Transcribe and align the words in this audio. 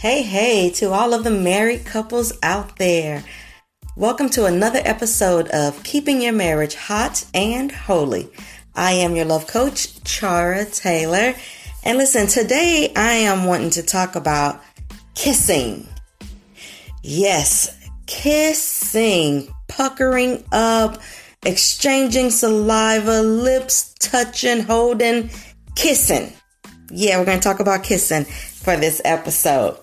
Hey, 0.00 0.22
hey, 0.22 0.70
to 0.76 0.92
all 0.92 1.12
of 1.12 1.24
the 1.24 1.30
married 1.30 1.84
couples 1.84 2.32
out 2.42 2.76
there. 2.76 3.22
Welcome 3.98 4.30
to 4.30 4.46
another 4.46 4.80
episode 4.82 5.48
of 5.48 5.84
Keeping 5.84 6.22
Your 6.22 6.32
Marriage 6.32 6.74
Hot 6.74 7.26
and 7.34 7.70
Holy. 7.70 8.30
I 8.74 8.92
am 8.92 9.14
your 9.14 9.26
love 9.26 9.46
coach, 9.46 10.02
Chara 10.04 10.64
Taylor. 10.64 11.34
And 11.84 11.98
listen, 11.98 12.28
today 12.28 12.94
I 12.96 13.12
am 13.12 13.44
wanting 13.44 13.68
to 13.72 13.82
talk 13.82 14.16
about 14.16 14.62
kissing. 15.14 15.86
Yes, 17.02 17.68
kissing, 18.06 19.54
puckering 19.68 20.42
up, 20.50 20.96
exchanging 21.44 22.30
saliva, 22.30 23.20
lips 23.20 23.92
touching, 23.98 24.60
holding, 24.62 25.28
kissing. 25.74 26.32
Yeah, 26.90 27.18
we're 27.18 27.26
going 27.26 27.38
to 27.38 27.44
talk 27.44 27.60
about 27.60 27.84
kissing 27.84 28.24
for 28.24 28.78
this 28.78 29.02
episode. 29.04 29.78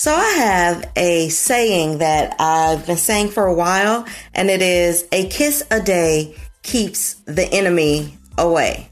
So 0.00 0.14
I 0.14 0.28
have 0.28 0.90
a 0.96 1.28
saying 1.28 1.98
that 1.98 2.34
I've 2.38 2.86
been 2.86 2.96
saying 2.96 3.32
for 3.32 3.44
a 3.44 3.52
while, 3.52 4.06
and 4.32 4.48
it 4.48 4.62
is 4.62 5.06
a 5.12 5.28
kiss 5.28 5.62
a 5.70 5.78
day 5.78 6.34
keeps 6.62 7.16
the 7.26 7.44
enemy 7.52 8.16
away. 8.38 8.90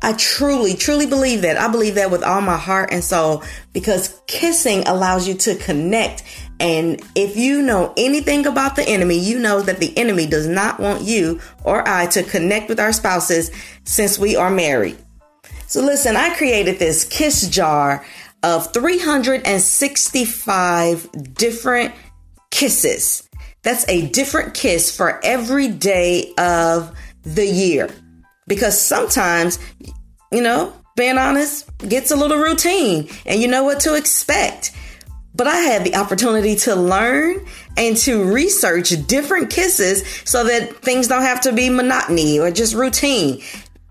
I 0.00 0.12
truly, 0.12 0.74
truly 0.74 1.08
believe 1.08 1.42
that. 1.42 1.56
I 1.56 1.66
believe 1.66 1.96
that 1.96 2.12
with 2.12 2.22
all 2.22 2.40
my 2.40 2.56
heart 2.56 2.90
and 2.92 3.02
soul 3.02 3.42
because 3.72 4.20
kissing 4.28 4.86
allows 4.86 5.26
you 5.26 5.34
to 5.34 5.56
connect. 5.56 6.22
And 6.60 7.02
if 7.16 7.36
you 7.36 7.60
know 7.60 7.92
anything 7.96 8.46
about 8.46 8.76
the 8.76 8.88
enemy, 8.88 9.18
you 9.18 9.40
know 9.40 9.60
that 9.60 9.80
the 9.80 9.98
enemy 9.98 10.24
does 10.24 10.46
not 10.46 10.78
want 10.78 11.02
you 11.02 11.40
or 11.64 11.82
I 11.88 12.06
to 12.06 12.22
connect 12.22 12.68
with 12.68 12.78
our 12.78 12.92
spouses 12.92 13.50
since 13.82 14.20
we 14.20 14.36
are 14.36 14.50
married. 14.50 14.98
So 15.66 15.82
listen, 15.82 16.16
I 16.16 16.36
created 16.36 16.78
this 16.78 17.04
kiss 17.04 17.48
jar 17.48 18.04
of 18.42 18.72
365 18.72 21.34
different 21.34 21.94
kisses. 22.50 23.28
That's 23.62 23.86
a 23.88 24.08
different 24.08 24.54
kiss 24.54 24.94
for 24.94 25.24
every 25.24 25.68
day 25.68 26.32
of 26.38 26.94
the 27.22 27.46
year. 27.46 27.88
Because 28.46 28.80
sometimes, 28.80 29.58
you 30.32 30.42
know, 30.42 30.72
being 30.96 31.18
honest, 31.18 31.68
gets 31.78 32.10
a 32.10 32.16
little 32.16 32.38
routine 32.38 33.08
and 33.26 33.40
you 33.40 33.48
know 33.48 33.64
what 33.64 33.80
to 33.80 33.94
expect. 33.94 34.72
But 35.34 35.46
I 35.46 35.56
had 35.56 35.84
the 35.84 35.96
opportunity 35.96 36.56
to 36.56 36.74
learn 36.74 37.46
and 37.76 37.96
to 37.98 38.24
research 38.24 38.92
different 39.06 39.50
kisses 39.50 40.02
so 40.24 40.44
that 40.44 40.78
things 40.78 41.08
don't 41.08 41.22
have 41.22 41.42
to 41.42 41.52
be 41.52 41.70
monotony 41.70 42.40
or 42.40 42.50
just 42.50 42.74
routine. 42.74 43.42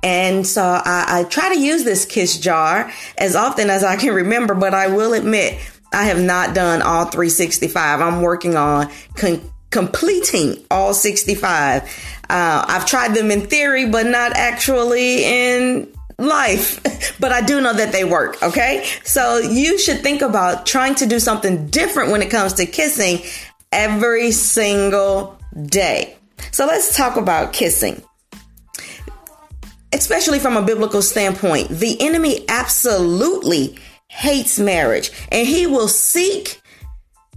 And 0.02 0.47
so 0.47 0.64
I, 0.64 1.05
I, 1.08 1.23
try 1.25 1.53
to 1.53 1.59
use 1.59 1.83
this 1.83 2.05
kiss 2.05 2.38
jar 2.39 2.92
as 3.17 3.36
often 3.36 3.69
as 3.69 3.83
I 3.83 3.97
can 3.97 4.14
remember, 4.14 4.56
but 4.56 4.73
I 4.73 4.88
will 4.88 5.14
admit 5.14 5.59
I 5.91 6.06
have 6.06 6.22
not 6.22 6.56
done 6.56 6.81
all 6.81 7.06
365. 7.06 8.00
I'm 8.00 8.22
working 8.22 8.56
on 8.56 8.89
con- 9.16 9.41
completing 9.72 10.64
all 10.72 10.94
65. 10.94 11.83
Uh, 12.30 12.66
I've 12.67 12.86
tried 12.86 13.14
them 13.14 13.31
in 13.31 13.47
theory, 13.47 13.89
but 13.89 14.06
not 14.06 14.33
actually 14.33 15.25
in 15.25 15.91
life, 16.17 17.17
but 17.19 17.31
I 17.31 17.41
do 17.41 17.59
know 17.59 17.73
that 17.73 17.91
they 17.91 18.03
work. 18.03 18.41
Okay. 18.41 18.88
So 19.03 19.39
you 19.39 19.78
should 19.78 20.02
think 20.02 20.22
about 20.22 20.66
trying 20.66 20.95
to 20.95 21.06
do 21.06 21.19
something 21.19 21.67
different 21.67 22.11
when 22.11 22.22
it 22.22 22.30
comes 22.30 22.53
to 22.53 22.66
kissing 22.66 23.19
every 23.72 24.31
single 24.31 25.38
day. 25.66 26.16
So 26.52 26.66
let's 26.66 26.95
talk 26.95 27.17
about 27.17 27.53
kissing 27.53 28.02
especially 29.93 30.39
from 30.39 30.57
a 30.57 30.61
biblical 30.61 31.01
standpoint, 31.01 31.69
the 31.69 31.99
enemy 32.01 32.45
absolutely 32.47 33.77
hates 34.07 34.59
marriage 34.59 35.11
and 35.31 35.47
he 35.47 35.67
will 35.67 35.88
seek 35.88 36.61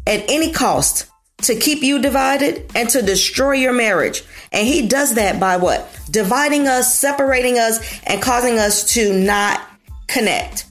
at 0.06 0.24
any 0.28 0.52
cost 0.52 1.06
to 1.42 1.56
keep 1.56 1.82
you 1.82 2.00
divided 2.00 2.70
and 2.74 2.88
to 2.91 3.02
destroy 3.02 3.52
your 3.52 3.72
marriage. 3.72 4.22
And 4.52 4.66
he 4.66 4.86
does 4.86 5.14
that 5.14 5.41
by 5.41 5.56
what? 5.56 5.88
Dividing 6.10 6.68
us, 6.68 6.96
separating 6.98 7.58
us, 7.58 8.00
and 8.04 8.22
causing 8.22 8.58
us 8.58 8.94
to 8.94 9.12
not 9.12 9.60
connect. 10.06 10.66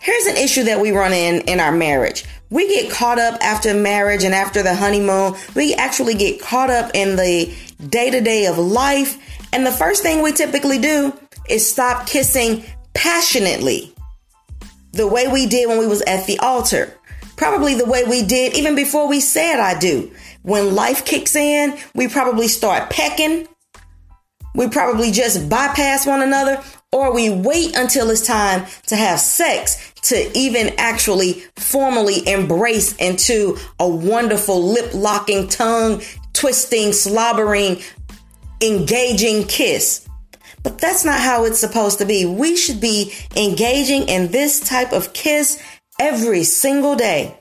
Here's 0.00 0.26
an 0.26 0.36
issue 0.36 0.64
that 0.64 0.80
we 0.80 0.92
run 0.92 1.12
in 1.12 1.42
in 1.42 1.60
our 1.60 1.72
marriage. 1.72 2.24
We 2.50 2.68
get 2.68 2.90
caught 2.90 3.18
up 3.18 3.40
after 3.42 3.74
marriage 3.74 4.22
and 4.22 4.34
after 4.34 4.62
the 4.62 4.74
honeymoon. 4.74 5.34
We 5.54 5.74
actually 5.74 6.14
get 6.14 6.40
caught 6.40 6.70
up 6.70 6.92
in 6.94 7.16
the 7.16 7.52
day 7.88 8.10
to 8.10 8.20
day 8.20 8.46
of 8.46 8.58
life 8.58 9.18
and 9.56 9.66
the 9.66 9.72
first 9.72 10.02
thing 10.02 10.22
we 10.22 10.32
typically 10.32 10.78
do 10.78 11.18
is 11.48 11.66
stop 11.66 12.06
kissing 12.06 12.62
passionately. 12.92 13.90
The 14.92 15.06
way 15.06 15.28
we 15.28 15.46
did 15.46 15.66
when 15.66 15.78
we 15.78 15.86
was 15.86 16.02
at 16.02 16.26
the 16.26 16.38
altar. 16.40 16.92
Probably 17.36 17.74
the 17.74 17.86
way 17.86 18.04
we 18.04 18.22
did 18.22 18.54
even 18.54 18.74
before 18.74 19.08
we 19.08 19.18
said 19.18 19.58
I 19.58 19.78
do. 19.78 20.12
When 20.42 20.74
life 20.74 21.06
kicks 21.06 21.34
in, 21.34 21.78
we 21.94 22.06
probably 22.06 22.48
start 22.48 22.90
pecking. 22.90 23.48
We 24.54 24.68
probably 24.68 25.10
just 25.10 25.48
bypass 25.48 26.04
one 26.04 26.20
another 26.20 26.62
or 26.92 27.14
we 27.14 27.30
wait 27.30 27.74
until 27.78 28.10
it's 28.10 28.26
time 28.26 28.66
to 28.88 28.96
have 28.96 29.18
sex 29.18 29.90
to 30.02 30.38
even 30.38 30.74
actually 30.76 31.44
formally 31.56 32.28
embrace 32.28 32.94
into 32.96 33.56
a 33.80 33.88
wonderful 33.88 34.62
lip 34.62 34.92
locking, 34.92 35.48
tongue 35.48 36.02
twisting, 36.34 36.92
slobbering 36.92 37.80
engaging 38.60 39.44
kiss. 39.44 40.06
But 40.62 40.78
that's 40.78 41.04
not 41.04 41.20
how 41.20 41.44
it's 41.44 41.58
supposed 41.58 41.98
to 41.98 42.04
be. 42.04 42.26
We 42.26 42.56
should 42.56 42.80
be 42.80 43.12
engaging 43.36 44.08
in 44.08 44.32
this 44.32 44.60
type 44.60 44.92
of 44.92 45.12
kiss 45.12 45.62
every 46.00 46.42
single 46.42 46.96
day. 46.96 47.38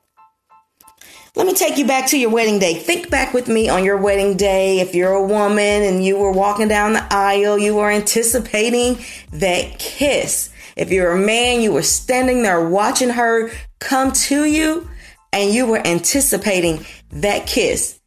Let 1.36 1.48
me 1.48 1.54
take 1.54 1.78
you 1.78 1.86
back 1.86 2.08
to 2.12 2.18
your 2.18 2.30
wedding 2.30 2.60
day. 2.60 2.76
Think 2.76 3.10
back 3.10 3.34
with 3.34 3.50
me 3.50 3.68
on 3.68 3.84
your 3.84 3.98
wedding 3.98 4.38
day. 4.38 4.80
If 4.80 4.96
you're 4.96 5.12
a 5.12 5.26
woman 5.26 5.84
and 5.84 6.06
you 6.06 6.18
were 6.18 6.32
walking 6.32 6.70
down 6.70 6.94
the 6.94 7.06
aisle, 7.12 7.58
you 7.58 7.76
were 7.76 7.92
anticipating 7.92 9.00
that 9.34 9.80
kiss. 9.80 10.50
If 10.78 10.92
you're 10.92 11.12
a 11.12 11.20
man, 11.20 11.62
you 11.62 11.74
were 11.74 11.82
standing 11.82 12.42
there 12.42 12.70
watching 12.70 13.10
her 13.10 13.52
come 13.80 14.14
to 14.14 14.46
you 14.46 14.90
and 15.34 15.54
you 15.54 15.66
were 15.66 15.86
anticipating 15.86 16.86
that 17.12 17.48
kiss 17.48 18.00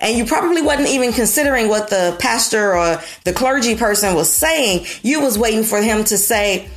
and 0.00 0.16
you 0.18 0.24
probably 0.24 0.62
wasn't 0.62 0.88
even 0.88 1.12
considering 1.12 1.68
what 1.68 1.88
the 1.88 2.16
pastor 2.18 2.76
or 2.76 3.00
the 3.24 3.32
clergy 3.32 3.76
person 3.76 4.14
was 4.14 4.32
saying. 4.32 4.86
You 5.02 5.20
was 5.20 5.38
waiting 5.38 5.62
for 5.62 5.80
him 5.80 6.04
to 6.04 6.18
say, 6.18 6.68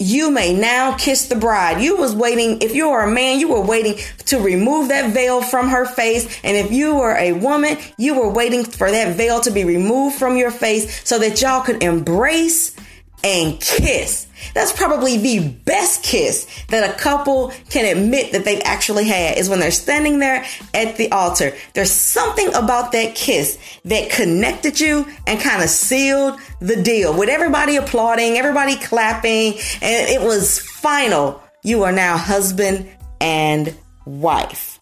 you 0.00 0.30
may 0.30 0.54
now 0.54 0.96
kiss 0.96 1.26
the 1.26 1.34
bride. 1.34 1.82
You 1.82 1.96
was 1.96 2.14
waiting. 2.14 2.62
If 2.62 2.74
you 2.74 2.90
were 2.90 3.02
a 3.02 3.10
man, 3.10 3.40
you 3.40 3.48
were 3.48 3.60
waiting 3.60 3.96
to 4.26 4.38
remove 4.38 4.90
that 4.90 5.12
veil 5.12 5.42
from 5.42 5.68
her 5.68 5.84
face. 5.84 6.40
And 6.44 6.56
if 6.56 6.70
you 6.70 6.94
were 6.94 7.16
a 7.16 7.32
woman, 7.32 7.76
you 7.96 8.14
were 8.14 8.30
waiting 8.30 8.64
for 8.64 8.88
that 8.88 9.16
veil 9.16 9.40
to 9.40 9.50
be 9.50 9.64
removed 9.64 10.16
from 10.16 10.36
your 10.36 10.52
face 10.52 11.02
so 11.04 11.18
that 11.18 11.42
y'all 11.42 11.62
could 11.62 11.82
embrace 11.82 12.76
and 13.24 13.60
kiss. 13.60 14.27
That's 14.54 14.72
probably 14.72 15.16
the 15.16 15.48
best 15.48 16.02
kiss 16.02 16.46
that 16.68 16.88
a 16.88 16.98
couple 16.98 17.52
can 17.70 17.96
admit 17.96 18.32
that 18.32 18.44
they've 18.44 18.62
actually 18.64 19.06
had 19.06 19.38
is 19.38 19.48
when 19.48 19.60
they're 19.60 19.70
standing 19.70 20.18
there 20.18 20.44
at 20.74 20.96
the 20.96 21.10
altar. 21.12 21.54
There's 21.74 21.92
something 21.92 22.48
about 22.54 22.92
that 22.92 23.14
kiss 23.14 23.58
that 23.84 24.10
connected 24.10 24.80
you 24.80 25.06
and 25.26 25.40
kind 25.40 25.62
of 25.62 25.68
sealed 25.68 26.38
the 26.60 26.82
deal 26.82 27.16
with 27.16 27.28
everybody 27.28 27.76
applauding, 27.76 28.36
everybody 28.36 28.76
clapping, 28.76 29.54
and 29.82 30.08
it 30.08 30.20
was 30.20 30.58
final. 30.58 31.42
You 31.62 31.82
are 31.84 31.92
now 31.92 32.16
husband 32.16 32.88
and 33.20 33.74
wife. 34.04 34.78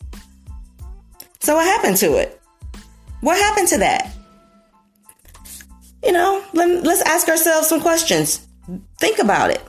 So 1.41 1.55
what 1.55 1.65
happened 1.65 1.97
to 1.99 2.17
it? 2.17 2.41
What 3.21 3.39
happened 3.39 3.69
to 3.69 3.79
that? 3.79 4.13
You 6.05 6.13
know, 6.13 6.45
let, 6.53 6.85
let's 6.85 7.03
ask 7.03 7.29
ourselves 7.29 7.69
some 7.69 7.81
questions. 7.81 8.46
Think 8.99 9.19
about 9.19 9.51
it. 9.51 9.63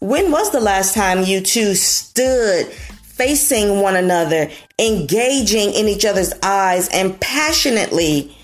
When 0.00 0.30
was 0.30 0.52
the 0.52 0.60
last 0.60 0.94
time 0.94 1.24
you 1.24 1.40
two 1.40 1.74
stood 1.74 2.66
facing 2.66 3.80
one 3.80 3.96
another, 3.96 4.48
engaging 4.78 5.72
in 5.72 5.88
each 5.88 6.04
other's 6.04 6.32
eyes, 6.42 6.88
and 6.90 7.20
passionately 7.20 8.36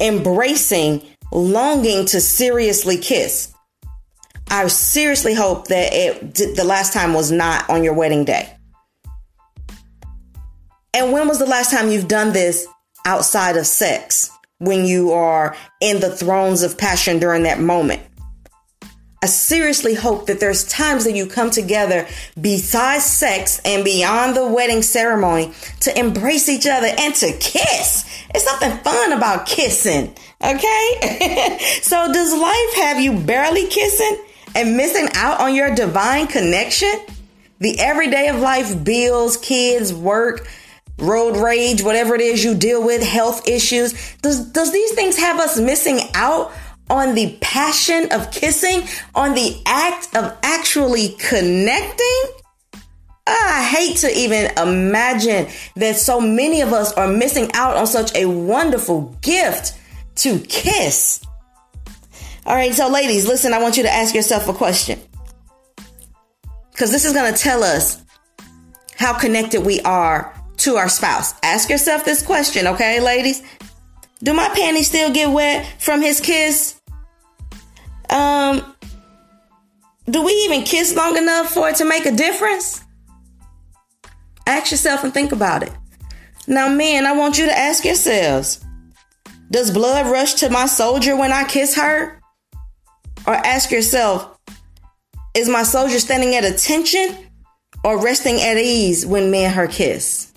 embracing, 0.00 1.02
longing 1.32 2.06
to 2.06 2.20
seriously 2.20 2.96
kiss? 2.96 3.52
I 4.48 4.66
seriously 4.68 5.34
hope 5.34 5.68
that 5.68 5.92
it, 5.92 6.34
the 6.56 6.64
last 6.64 6.92
time 6.92 7.14
was 7.14 7.30
not 7.30 7.68
on 7.68 7.84
your 7.84 7.94
wedding 7.94 8.24
day. 8.24 8.54
And 10.94 11.12
when 11.12 11.26
was 11.26 11.38
the 11.38 11.46
last 11.46 11.70
time 11.70 11.90
you've 11.90 12.08
done 12.08 12.32
this 12.32 12.66
outside 13.06 13.56
of 13.56 13.66
sex? 13.66 14.30
When 14.58 14.84
you 14.84 15.12
are 15.12 15.56
in 15.80 16.00
the 16.00 16.14
thrones 16.14 16.62
of 16.62 16.78
passion 16.78 17.18
during 17.18 17.44
that 17.44 17.60
moment? 17.60 18.02
I 19.22 19.26
seriously 19.26 19.94
hope 19.94 20.26
that 20.26 20.40
there's 20.40 20.64
times 20.64 21.04
that 21.04 21.14
you 21.14 21.26
come 21.26 21.50
together 21.50 22.08
besides 22.40 23.04
sex 23.04 23.60
and 23.64 23.84
beyond 23.84 24.36
the 24.36 24.48
wedding 24.48 24.82
ceremony 24.82 25.52
to 25.80 25.96
embrace 25.96 26.48
each 26.48 26.66
other 26.66 26.88
and 26.98 27.14
to 27.14 27.32
kiss. 27.38 28.04
It's 28.34 28.44
something 28.44 28.76
fun 28.78 29.12
about 29.12 29.46
kissing. 29.46 30.16
Okay. 30.42 31.58
so 31.82 32.12
does 32.12 32.34
life 32.34 32.84
have 32.84 33.00
you 33.00 33.20
barely 33.20 33.68
kissing 33.68 34.24
and 34.56 34.76
missing 34.76 35.08
out 35.14 35.40
on 35.40 35.54
your 35.54 35.72
divine 35.72 36.26
connection? 36.26 36.92
The 37.60 37.78
everyday 37.78 38.26
of 38.26 38.40
life, 38.40 38.82
bills, 38.82 39.36
kids, 39.36 39.94
work, 39.94 40.48
road 40.98 41.36
rage, 41.36 41.82
whatever 41.82 42.16
it 42.16 42.20
is 42.20 42.42
you 42.42 42.56
deal 42.56 42.84
with, 42.84 43.04
health 43.04 43.46
issues. 43.48 44.16
Does, 44.16 44.46
does 44.46 44.72
these 44.72 44.92
things 44.94 45.16
have 45.16 45.38
us 45.38 45.60
missing 45.60 46.00
out 46.14 46.52
on 46.92 47.14
the 47.14 47.38
passion 47.40 48.12
of 48.12 48.30
kissing, 48.30 48.86
on 49.14 49.34
the 49.34 49.60
act 49.64 50.14
of 50.14 50.36
actually 50.42 51.16
connecting? 51.18 52.22
Ah, 53.26 53.60
I 53.60 53.64
hate 53.64 53.96
to 53.98 54.14
even 54.14 54.50
imagine 54.58 55.48
that 55.76 55.96
so 55.96 56.20
many 56.20 56.60
of 56.60 56.74
us 56.74 56.92
are 56.92 57.08
missing 57.08 57.50
out 57.54 57.76
on 57.76 57.86
such 57.86 58.14
a 58.14 58.26
wonderful 58.26 59.16
gift 59.22 59.78
to 60.16 60.38
kiss. 60.40 61.24
All 62.44 62.54
right, 62.54 62.74
so 62.74 62.88
ladies, 62.88 63.26
listen, 63.26 63.54
I 63.54 63.62
want 63.62 63.78
you 63.78 63.84
to 63.84 63.92
ask 63.92 64.14
yourself 64.14 64.48
a 64.48 64.52
question. 64.52 65.00
Because 66.72 66.90
this 66.90 67.06
is 67.06 67.14
going 67.14 67.32
to 67.32 67.38
tell 67.38 67.62
us 67.62 68.02
how 68.96 69.18
connected 69.18 69.64
we 69.64 69.80
are 69.80 70.34
to 70.58 70.76
our 70.76 70.90
spouse. 70.90 71.32
Ask 71.42 71.70
yourself 71.70 72.04
this 72.04 72.22
question, 72.22 72.66
okay, 72.66 73.00
ladies? 73.00 73.42
Do 74.22 74.34
my 74.34 74.48
panties 74.50 74.88
still 74.88 75.10
get 75.10 75.30
wet 75.30 75.80
from 75.80 76.02
his 76.02 76.20
kiss? 76.20 76.81
Um, 78.12 78.76
do 80.10 80.22
we 80.22 80.32
even 80.44 80.62
kiss 80.62 80.94
long 80.94 81.16
enough 81.16 81.52
for 81.52 81.68
it 81.70 81.76
to 81.76 81.84
make 81.84 82.04
a 82.04 82.12
difference? 82.12 82.84
Ask 84.46 84.70
yourself 84.70 85.04
and 85.04 85.14
think 85.14 85.32
about 85.32 85.62
it. 85.62 85.72
Now, 86.46 86.68
men, 86.68 87.06
I 87.06 87.12
want 87.12 87.38
you 87.38 87.46
to 87.46 87.56
ask 87.56 87.84
yourselves 87.84 88.64
Does 89.50 89.70
blood 89.70 90.06
rush 90.06 90.34
to 90.34 90.50
my 90.50 90.66
soldier 90.66 91.16
when 91.16 91.32
I 91.32 91.44
kiss 91.44 91.74
her? 91.76 92.20
Or 93.26 93.34
ask 93.34 93.70
yourself, 93.70 94.36
Is 95.34 95.48
my 95.48 95.62
soldier 95.62 95.98
standing 95.98 96.34
at 96.34 96.44
attention 96.44 97.16
or 97.84 98.02
resting 98.02 98.40
at 98.40 98.58
ease 98.58 99.06
when 99.06 99.30
me 99.30 99.44
and 99.44 99.54
her 99.54 99.68
kiss? 99.68 100.31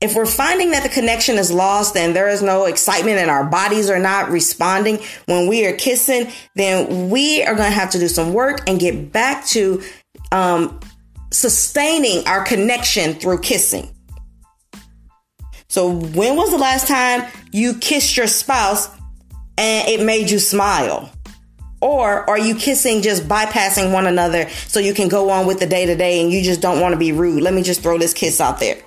If 0.00 0.16
we're 0.16 0.24
finding 0.24 0.70
that 0.70 0.82
the 0.82 0.88
connection 0.88 1.36
is 1.36 1.52
lost 1.52 1.94
and 1.94 2.16
there 2.16 2.30
is 2.30 2.40
no 2.40 2.64
excitement 2.64 3.18
and 3.18 3.30
our 3.30 3.44
bodies 3.44 3.90
are 3.90 3.98
not 3.98 4.30
responding 4.30 4.98
when 5.26 5.46
we 5.46 5.66
are 5.66 5.74
kissing, 5.74 6.32
then 6.56 7.10
we 7.10 7.42
are 7.42 7.54
going 7.54 7.68
to 7.68 7.74
have 7.74 7.90
to 7.90 7.98
do 7.98 8.08
some 8.08 8.32
work 8.32 8.60
and 8.66 8.80
get 8.80 9.12
back 9.12 9.44
to 9.48 9.82
um, 10.32 10.80
sustaining 11.30 12.26
our 12.26 12.42
connection 12.42 13.12
through 13.12 13.40
kissing. 13.40 13.94
So, 15.68 15.92
when 15.92 16.34
was 16.34 16.50
the 16.50 16.58
last 16.58 16.88
time 16.88 17.30
you 17.52 17.74
kissed 17.74 18.16
your 18.16 18.26
spouse 18.26 18.88
and 19.58 19.86
it 19.86 20.04
made 20.04 20.30
you 20.30 20.38
smile? 20.38 21.12
Or 21.82 22.28
are 22.28 22.38
you 22.38 22.54
kissing 22.54 23.02
just 23.02 23.28
bypassing 23.28 23.92
one 23.92 24.06
another 24.06 24.48
so 24.48 24.80
you 24.80 24.94
can 24.94 25.08
go 25.08 25.30
on 25.30 25.46
with 25.46 25.60
the 25.60 25.66
day 25.66 25.86
to 25.86 25.94
day 25.94 26.22
and 26.22 26.32
you 26.32 26.42
just 26.42 26.60
don't 26.60 26.80
want 26.80 26.92
to 26.92 26.98
be 26.98 27.12
rude? 27.12 27.42
Let 27.42 27.54
me 27.54 27.62
just 27.62 27.82
throw 27.82 27.98
this 27.98 28.14
kiss 28.14 28.40
out 28.40 28.60
there 28.60 28.82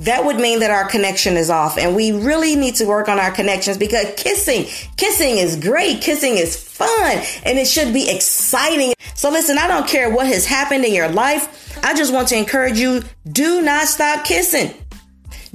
that 0.00 0.24
would 0.24 0.36
mean 0.36 0.60
that 0.60 0.70
our 0.70 0.88
connection 0.88 1.36
is 1.36 1.50
off 1.50 1.76
and 1.76 1.96
we 1.96 2.12
really 2.12 2.54
need 2.54 2.76
to 2.76 2.84
work 2.84 3.08
on 3.08 3.18
our 3.18 3.32
connections 3.32 3.76
because 3.76 4.06
kissing, 4.16 4.64
kissing 4.96 5.38
is 5.38 5.56
great. 5.56 6.00
Kissing 6.00 6.36
is 6.36 6.56
fun 6.56 7.22
and 7.44 7.58
it 7.58 7.66
should 7.66 7.92
be 7.92 8.08
exciting. 8.08 8.94
So 9.14 9.30
listen, 9.30 9.58
I 9.58 9.66
don't 9.66 9.88
care 9.88 10.10
what 10.10 10.26
has 10.28 10.46
happened 10.46 10.84
in 10.84 10.94
your 10.94 11.08
life. 11.08 11.84
I 11.84 11.94
just 11.94 12.12
want 12.12 12.28
to 12.28 12.36
encourage 12.36 12.78
you. 12.78 13.02
Do 13.30 13.60
not 13.62 13.88
stop 13.88 14.24
kissing. 14.24 14.72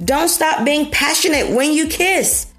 Don't 0.04 0.30
stop 0.30 0.66
being 0.66 0.92
passionate 0.92 1.56
when 1.56 1.72
you 1.72 1.88
kiss. 1.88 2.52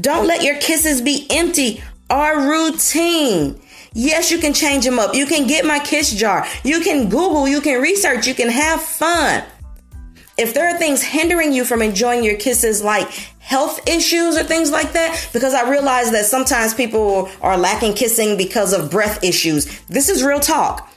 Don't 0.00 0.26
let 0.26 0.42
your 0.42 0.56
kisses 0.58 1.02
be 1.02 1.26
empty 1.30 1.82
or 2.08 2.40
routine. 2.40 3.60
Yes, 3.92 4.30
you 4.30 4.38
can 4.38 4.54
change 4.54 4.84
them 4.84 4.98
up. 4.98 5.14
You 5.14 5.26
can 5.26 5.46
get 5.46 5.66
my 5.66 5.78
kiss 5.78 6.14
jar. 6.14 6.46
You 6.64 6.80
can 6.80 7.08
Google, 7.08 7.46
you 7.48 7.60
can 7.60 7.82
research, 7.82 8.26
you 8.26 8.34
can 8.34 8.48
have 8.48 8.80
fun 8.80 9.44
if 10.38 10.54
there 10.54 10.68
are 10.72 10.78
things 10.78 11.02
hindering 11.02 11.52
you 11.52 11.64
from 11.64 11.82
enjoying 11.82 12.22
your 12.22 12.36
kisses, 12.36 12.82
like 12.82 13.10
health 13.40 13.86
issues 13.88 14.36
or 14.36 14.44
things 14.44 14.70
like 14.70 14.92
that, 14.92 15.28
because 15.32 15.52
I 15.52 15.68
realize 15.68 16.12
that 16.12 16.26
sometimes 16.26 16.74
people 16.74 17.28
are 17.42 17.58
lacking 17.58 17.94
kissing 17.94 18.36
because 18.36 18.72
of 18.72 18.90
breath 18.90 19.24
issues. 19.24 19.80
This 19.86 20.08
is 20.08 20.22
real 20.22 20.40
talk. 20.40 20.90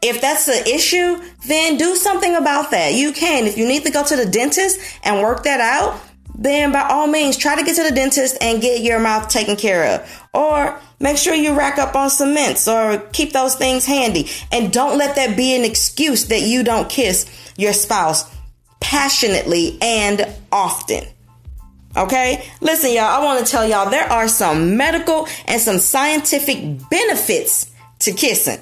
If 0.00 0.20
that's 0.20 0.46
the 0.46 0.72
issue, 0.72 1.20
then 1.46 1.76
do 1.76 1.96
something 1.96 2.36
about 2.36 2.70
that. 2.70 2.94
You 2.94 3.12
can. 3.12 3.46
If 3.46 3.58
you 3.58 3.66
need 3.66 3.82
to 3.82 3.90
go 3.90 4.04
to 4.04 4.16
the 4.16 4.26
dentist 4.26 4.78
and 5.02 5.22
work 5.22 5.42
that 5.42 5.60
out, 5.60 6.00
then 6.36 6.70
by 6.70 6.82
all 6.82 7.08
means, 7.08 7.36
try 7.36 7.56
to 7.56 7.64
get 7.64 7.74
to 7.74 7.82
the 7.82 7.90
dentist 7.90 8.36
and 8.40 8.62
get 8.62 8.82
your 8.82 9.00
mouth 9.00 9.28
taken 9.28 9.56
care 9.56 9.96
of. 9.96 10.28
Or 10.32 10.78
make 11.00 11.16
sure 11.16 11.34
you 11.34 11.58
rack 11.58 11.78
up 11.78 11.96
on 11.96 12.10
some 12.10 12.32
mints 12.32 12.68
or 12.68 12.98
keep 13.12 13.32
those 13.32 13.56
things 13.56 13.86
handy. 13.86 14.28
And 14.52 14.72
don't 14.72 14.98
let 14.98 15.16
that 15.16 15.36
be 15.36 15.56
an 15.56 15.64
excuse 15.64 16.26
that 16.26 16.42
you 16.42 16.62
don't 16.62 16.88
kiss 16.88 17.26
your 17.56 17.72
spouse 17.72 18.37
passionately 18.80 19.78
and 19.80 20.26
often. 20.52 21.04
Okay? 21.96 22.48
Listen, 22.60 22.92
y'all, 22.92 23.04
I 23.04 23.24
want 23.24 23.44
to 23.44 23.50
tell 23.50 23.66
y'all 23.66 23.90
there 23.90 24.10
are 24.10 24.28
some 24.28 24.76
medical 24.76 25.26
and 25.46 25.60
some 25.60 25.78
scientific 25.78 26.88
benefits 26.90 27.70
to 28.00 28.12
kissing. 28.12 28.60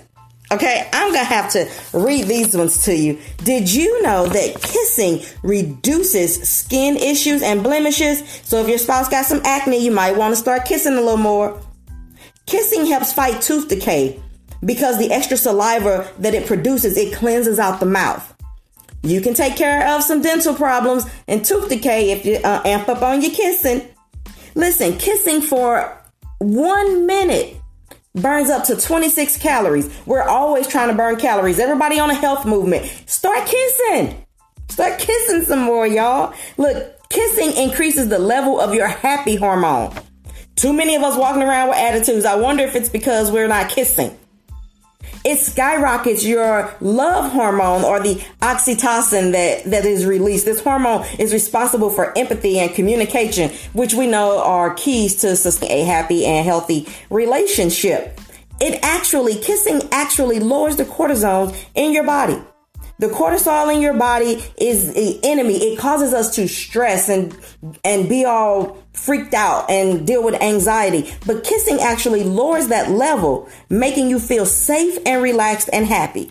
Okay, 0.53 0.89
I'm 0.93 1.13
gonna 1.13 1.25
have 1.25 1.51
to 1.53 1.69
read 1.93 2.27
these 2.27 2.57
ones 2.57 2.85
to 2.85 2.95
you. 2.95 3.19
Did 3.39 3.73
you 3.73 4.01
know 4.03 4.27
that 4.27 4.63
kissing 4.63 5.23
reduces 5.43 6.49
skin 6.49 6.97
issues 6.97 7.43
and 7.43 7.65
blemishes? 7.65 8.23
So 8.45 8.61
if 8.61 8.69
your 8.69 8.79
spouse 8.79 9.09
got 9.09 9.27
some 9.27 9.41
acne, 9.45 9.85
you 9.85 9.91
might 9.91 10.17
want 10.17 10.33
to 10.33 10.37
start 10.37 10.65
kissing 10.65 10.93
a 10.93 11.01
little 11.01 11.17
more. 11.17 11.61
Kissing 12.47 12.87
helps 12.87 13.13
fight 13.13 13.43
tooth 13.43 13.67
decay 13.67 14.23
because 14.65 14.99
the 14.99 15.11
extra 15.11 15.37
saliva 15.37 16.09
that 16.21 16.33
it 16.33 16.47
produces, 16.47 16.97
it 16.97 17.13
cleanses 17.13 17.59
out 17.59 17.81
the 17.81 17.87
mouth. 17.87 18.36
You 19.07 19.21
can 19.21 19.35
take 19.35 19.57
care 19.57 19.95
of 19.95 20.03
some 20.03 20.21
dental 20.21 20.53
problems 20.53 21.07
and 21.29 21.45
tooth 21.45 21.69
decay 21.69 22.11
if 22.11 22.27
you 22.27 22.37
uh, 22.37 22.63
amp 22.65 22.89
up 22.89 23.03
on 23.03 23.23
your 23.23 23.31
kissing. 23.31 23.89
Listen, 24.57 24.99
kissing 24.99 25.41
for 25.41 25.97
one 26.39 27.07
minute 27.07 27.57
burns 28.15 28.51
up 28.51 28.65
to 28.65 28.77
26 28.77 29.37
calories. 29.39 29.89
We're 30.07 30.23
always 30.23 30.67
trying 30.67 30.89
to 30.89 30.95
burn 30.95 31.17
calories. 31.17 31.61
Everybody 31.61 32.01
on 32.01 32.11
a 32.11 32.15
health 32.15 32.47
movement, 32.47 32.87
start 33.07 33.47
kissing. 33.47 34.27
Start 34.71 34.99
kissing 34.99 35.43
some 35.43 35.61
more, 35.61 35.87
y'all. 35.87 36.35
Look, 36.57 37.09
kissing 37.09 37.53
increases 37.53 38.09
the 38.09 38.19
level 38.19 38.59
of 38.59 38.75
your 38.75 38.89
happy 38.89 39.37
hormone. 39.37 39.95
Too 40.57 40.73
many 40.73 40.97
of 40.97 41.03
us 41.05 41.17
walking 41.17 41.43
around 41.43 41.69
with 41.69 41.79
attitudes. 41.79 42.25
I 42.25 42.35
wonder 42.35 42.65
if 42.65 42.75
it's 42.75 42.89
because 42.89 43.31
we're 43.31 43.47
not 43.47 43.71
kissing 43.71 44.19
it 45.27 45.41
skyrockets 45.41 46.25
your 46.25 46.73
love 46.81 47.33
hormone 47.33 47.83
or 47.83 47.99
the 47.99 48.15
oxytocin 48.43 49.33
that, 49.33 49.65
that 49.65 49.85
is 49.85 50.07
released. 50.07 50.45
This 50.45 50.63
hormone 50.63 51.05
is 51.19 51.33
responsible 51.33 51.91
for 51.91 52.17
empathy 52.17 52.61
and 52.61 52.73
communication, 52.73 53.51
which 53.73 53.93
we 53.93 54.07
know 54.07 54.39
are 54.39 54.73
keys 54.75 55.17
to 55.17 55.35
sustain 55.35 55.71
a 55.73 55.85
happy 55.85 56.25
and 56.25 56.47
healthy 56.47 56.87
relationship. 57.11 58.21
It 58.61 58.79
actually, 58.85 59.35
kissing 59.35 59.83
actually 59.91 60.39
lowers 60.39 60.77
the 60.77 60.85
cortisol 60.85 61.55
in 61.75 61.93
your 61.93 62.05
body. 62.05 62.41
The 62.99 63.09
cortisol 63.09 63.75
in 63.75 63.83
your 63.83 63.93
body 63.93 64.43
is 64.57 64.95
the 64.95 65.21
enemy. 65.23 65.57
It 65.57 65.79
causes 65.79 66.15
us 66.15 66.35
to 66.37 66.49
stress 66.49 67.11
and, 67.11 67.37
and 67.85 68.09
be 68.09 68.25
all 68.25 68.83
freaked 68.95 69.35
out 69.35 69.71
and 69.71 70.07
deal 70.07 70.25
with 70.25 70.41
anxiety. 70.43 71.13
But 71.27 71.45
kissing 71.45 71.79
actually 71.81 72.25
lowers 72.25 72.69
that 72.69 72.91
level, 72.91 73.51
making 73.69 74.09
you 74.09 74.19
feel 74.19 74.47
safe 74.47 74.99
and 75.05 75.23
relaxed 75.23 75.69
and 75.73 75.85
happy. 75.85 76.31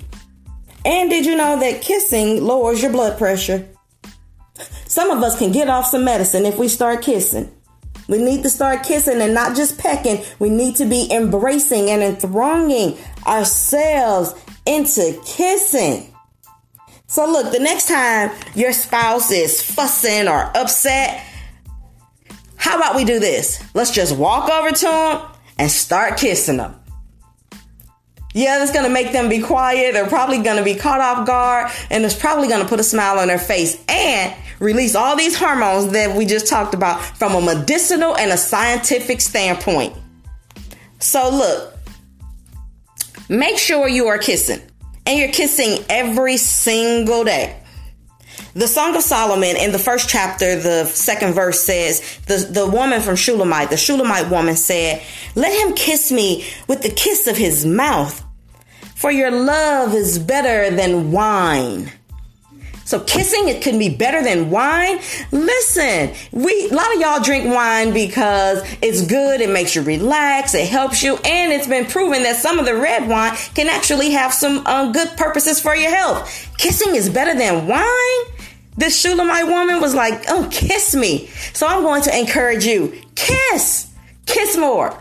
And 0.84 1.10
did 1.10 1.26
you 1.26 1.36
know 1.36 1.60
that 1.60 1.84
kissing 1.84 2.44
lowers 2.44 2.82
your 2.82 2.92
blood 2.92 3.18
pressure? 3.18 3.68
Some 4.88 5.12
of 5.12 5.22
us 5.22 5.38
can 5.38 5.52
get 5.52 5.70
off 5.70 5.86
some 5.86 6.04
medicine 6.04 6.46
if 6.46 6.58
we 6.58 6.68
start 6.68 7.04
kissing. 7.04 7.52
We 8.08 8.20
need 8.20 8.44
to 8.44 8.50
start 8.50 8.84
kissing 8.84 9.22
and 9.22 9.34
not 9.34 9.56
just 9.56 9.78
pecking. 9.78 10.24
We 10.40 10.50
need 10.50 10.76
to 10.78 10.86
be 10.86 11.12
embracing 11.12 11.90
and 11.90 12.02
enthroning 12.02 12.98
ourselves 13.26 14.34
into 14.66 15.20
kissing. 15.26 16.15
So 17.16 17.26
look, 17.32 17.54
the 17.54 17.60
next 17.60 17.88
time 17.88 18.30
your 18.56 18.74
spouse 18.74 19.32
is 19.32 19.62
fussing 19.62 20.28
or 20.28 20.52
upset, 20.54 21.26
how 22.58 22.76
about 22.76 22.98
we 22.98 23.06
do 23.06 23.22
this? 23.22 23.64
Let's 23.74 23.92
just 23.92 24.18
walk 24.18 24.50
over 24.50 24.72
to 24.72 24.86
them 24.86 25.22
and 25.58 25.72
start 25.72 26.18
kissing 26.18 26.58
them. 26.58 26.76
Yeah, 28.34 28.58
that's 28.58 28.74
gonna 28.74 28.90
make 28.90 29.14
them 29.14 29.30
be 29.30 29.40
quiet. 29.40 29.94
They're 29.94 30.08
probably 30.08 30.40
gonna 30.40 30.62
be 30.62 30.76
caught 30.76 31.00
off 31.00 31.26
guard, 31.26 31.72
and 31.90 32.04
it's 32.04 32.14
probably 32.14 32.50
gonna 32.50 32.66
put 32.66 32.82
a 32.82 32.84
smile 32.84 33.18
on 33.18 33.30
their 33.30 33.40
face 33.40 33.82
and 33.88 34.36
release 34.60 34.94
all 34.94 35.16
these 35.16 35.38
hormones 35.38 35.94
that 35.94 36.18
we 36.18 36.26
just 36.26 36.48
talked 36.48 36.74
about 36.74 37.02
from 37.02 37.34
a 37.34 37.40
medicinal 37.40 38.18
and 38.18 38.34
a 38.34 38.38
scientific 38.38 39.22
standpoint. 39.22 39.96
So, 41.00 41.30
look, 41.30 41.78
make 43.30 43.58
sure 43.58 43.88
you 43.88 44.08
are 44.08 44.18
kissing 44.18 44.60
and 45.06 45.20
you're 45.20 45.32
kissing 45.32 45.84
every 45.90 46.38
single 46.38 47.24
day. 47.24 47.60
The 48.54 48.68
Song 48.68 48.96
of 48.96 49.02
Solomon 49.02 49.58
in 49.58 49.72
the 49.72 49.80
first 49.80 50.10
chapter, 50.10 50.56
the 50.56 50.86
second 50.86 51.34
verse 51.34 51.60
says, 51.60 52.20
the, 52.28 52.38
the 52.38 52.66
woman 52.66 53.02
from 53.02 53.16
Shulamite, 53.16 53.70
the 53.70 53.78
Shulamite 53.78 54.30
woman 54.30 54.56
said, 54.56 55.04
Let 55.36 55.54
him 55.62 55.76
kiss 55.76 56.12
me 56.12 56.46
with 56.68 56.82
the 56.82 56.90
kiss 56.90 57.28
of 57.28 57.38
his 57.38 57.66
mouth, 57.66 58.24
For 58.96 59.12
your 59.12 59.32
love 59.32 59.94
is 59.94 60.20
better 60.20 60.74
than 60.74 61.12
wine. 61.12 61.92
So 62.86 63.00
kissing 63.00 63.50
it 63.50 63.64
can 63.64 63.80
be 63.80 63.90
better 63.90 64.24
than 64.24 64.52
wine. 64.52 65.00
Listen, 65.32 66.14
we 66.32 66.70
a 66.70 66.74
lot 66.74 66.94
of 66.94 67.02
y'all 67.02 67.20
drink 67.20 67.52
wine 67.54 67.94
because 67.94 68.64
it's 68.82 69.06
good, 69.06 69.42
it 69.42 69.50
makes 69.50 69.76
you 69.76 69.82
relax, 69.82 70.54
it 70.54 70.70
helps 70.70 71.02
you, 71.02 71.18
and 71.18 71.52
it's 71.52 71.68
been 71.68 71.86
proven 71.86 72.22
that 72.24 72.36
some 72.36 72.60
of 72.60 72.66
the 72.66 72.76
red 72.76 73.10
wine 73.10 73.36
can 73.56 73.70
actually 73.70 74.12
have 74.12 74.32
some 74.34 74.66
um, 74.68 74.92
good 74.92 75.10
purposes 75.18 75.60
for 75.60 75.76
your 75.76 75.90
health. 75.90 76.32
Kissing 76.60 76.96
is 76.96 77.10
better 77.10 77.36
than 77.36 77.68
wine. 77.68 78.36
This 78.78 79.00
Shulamite 79.02 79.48
woman 79.48 79.82
was 79.82 79.96
like, 79.96 80.26
"Oh, 80.28 80.48
kiss 80.52 80.94
me." 80.94 81.28
So 81.54 81.66
I'm 81.66 81.82
going 81.82 82.04
to 82.04 82.16
encourage 82.18 82.66
you, 82.66 83.02
kiss, 83.16 83.92
kiss 84.28 84.58
more. 84.58 84.96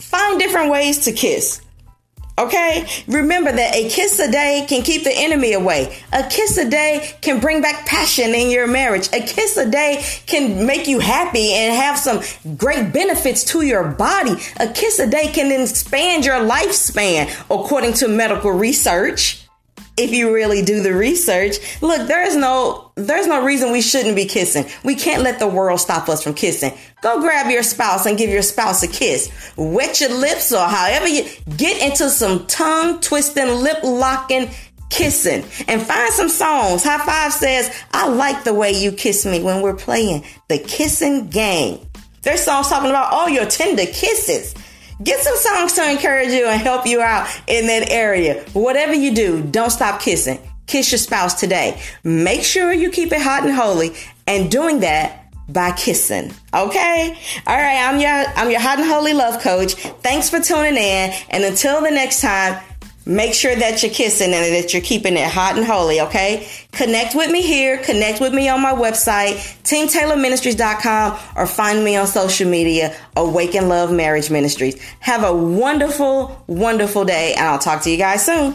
Find 0.00 0.38
different 0.38 0.70
ways 0.70 1.04
to 1.06 1.12
kiss. 1.12 1.62
Okay? 2.36 2.84
Remember 3.06 3.52
that 3.52 3.76
a 3.76 3.88
kiss 3.88 4.18
a 4.18 4.30
day 4.30 4.66
can 4.68 4.82
keep 4.82 5.04
the 5.04 5.12
enemy 5.14 5.52
away. 5.52 5.96
A 6.12 6.24
kiss 6.24 6.58
a 6.58 6.68
day 6.68 7.14
can 7.20 7.38
bring 7.40 7.62
back 7.62 7.86
passion 7.86 8.34
in 8.34 8.50
your 8.50 8.66
marriage. 8.66 9.08
A 9.12 9.20
kiss 9.20 9.56
a 9.56 9.70
day 9.70 10.04
can 10.26 10.66
make 10.66 10.88
you 10.88 10.98
happy 10.98 11.52
and 11.52 11.74
have 11.76 11.96
some 11.96 12.22
great 12.56 12.92
benefits 12.92 13.44
to 13.44 13.62
your 13.62 13.84
body. 13.84 14.34
A 14.58 14.66
kiss 14.66 14.98
a 14.98 15.06
day 15.06 15.28
can 15.28 15.52
expand 15.52 16.24
your 16.24 16.40
lifespan 16.40 17.30
according 17.50 17.92
to 17.94 18.08
medical 18.08 18.50
research 18.50 19.43
if 19.96 20.12
you 20.12 20.34
really 20.34 20.62
do 20.62 20.82
the 20.82 20.92
research. 20.92 21.56
Look, 21.80 22.08
there's 22.08 22.36
no 22.36 22.92
there's 22.96 23.26
no 23.26 23.44
reason 23.44 23.72
we 23.72 23.80
shouldn't 23.80 24.16
be 24.16 24.24
kissing. 24.24 24.66
We 24.84 24.94
can't 24.94 25.22
let 25.22 25.38
the 25.38 25.48
world 25.48 25.80
stop 25.80 26.08
us 26.08 26.22
from 26.22 26.34
kissing. 26.34 26.72
Go 27.02 27.20
grab 27.20 27.50
your 27.50 27.62
spouse 27.62 28.06
and 28.06 28.16
give 28.16 28.30
your 28.30 28.42
spouse 28.42 28.82
a 28.82 28.88
kiss. 28.88 29.30
Wet 29.56 30.00
your 30.00 30.10
lips 30.10 30.52
or 30.52 30.64
however 30.66 31.08
you 31.08 31.24
get 31.56 31.82
into 31.82 32.08
some 32.08 32.46
tongue 32.46 33.00
twisting, 33.00 33.48
lip 33.48 33.78
locking 33.82 34.48
kissing 34.90 35.44
and 35.66 35.82
find 35.82 36.12
some 36.12 36.28
songs. 36.28 36.84
Hi-Five 36.84 37.32
says, 37.32 37.74
I 37.92 38.08
like 38.08 38.44
the 38.44 38.54
way 38.54 38.70
you 38.72 38.92
kiss 38.92 39.26
me 39.26 39.42
when 39.42 39.60
we're 39.60 39.74
playing 39.74 40.24
the 40.48 40.58
kissing 40.58 41.28
game. 41.28 41.80
There's 42.22 42.42
songs 42.42 42.68
talking 42.68 42.90
about 42.90 43.12
all 43.12 43.28
your 43.28 43.44
tender 43.44 43.84
kisses. 43.86 44.54
Get 45.02 45.20
some 45.20 45.36
songs 45.36 45.72
to 45.74 45.90
encourage 45.90 46.30
you 46.30 46.46
and 46.46 46.60
help 46.60 46.86
you 46.86 47.00
out 47.00 47.28
in 47.46 47.66
that 47.66 47.90
area. 47.90 48.44
Whatever 48.52 48.94
you 48.94 49.14
do, 49.14 49.42
don't 49.42 49.70
stop 49.70 50.00
kissing. 50.00 50.38
Kiss 50.66 50.92
your 50.92 50.98
spouse 50.98 51.38
today. 51.38 51.80
Make 52.04 52.42
sure 52.42 52.72
you 52.72 52.90
keep 52.90 53.12
it 53.12 53.20
hot 53.20 53.44
and 53.44 53.52
holy 53.52 53.94
and 54.26 54.50
doing 54.50 54.80
that 54.80 55.24
by 55.48 55.72
kissing. 55.72 56.32
Okay? 56.54 57.18
All 57.46 57.56
right, 57.56 57.88
I'm 57.88 58.00
your 58.00 58.10
I'm 58.10 58.50
your 58.50 58.60
hot 58.60 58.78
and 58.78 58.88
holy 58.88 59.12
love 59.12 59.42
coach. 59.42 59.74
Thanks 59.74 60.30
for 60.30 60.40
tuning 60.40 60.76
in 60.76 61.12
and 61.30 61.44
until 61.44 61.82
the 61.82 61.90
next 61.90 62.20
time, 62.20 62.62
Make 63.06 63.34
sure 63.34 63.54
that 63.54 63.82
you're 63.82 63.92
kissing 63.92 64.32
and 64.32 64.54
that 64.54 64.72
you're 64.72 64.82
keeping 64.82 65.16
it 65.16 65.28
hot 65.28 65.56
and 65.56 65.66
holy, 65.66 66.00
okay? 66.00 66.48
Connect 66.72 67.14
with 67.14 67.30
me 67.30 67.42
here. 67.42 67.78
Connect 67.78 68.20
with 68.20 68.32
me 68.32 68.48
on 68.48 68.62
my 68.62 68.72
website, 68.72 69.34
teamtaylorministries.com, 69.62 71.18
or 71.36 71.46
find 71.46 71.84
me 71.84 71.96
on 71.96 72.06
social 72.06 72.48
media, 72.48 72.96
Awaken 73.16 73.68
Love 73.68 73.92
Marriage 73.92 74.30
Ministries. 74.30 74.80
Have 75.00 75.22
a 75.22 75.34
wonderful, 75.34 76.42
wonderful 76.46 77.04
day, 77.04 77.34
and 77.34 77.46
I'll 77.46 77.58
talk 77.58 77.82
to 77.82 77.90
you 77.90 77.98
guys 77.98 78.24
soon. 78.24 78.54